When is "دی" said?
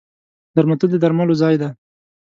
1.61-1.69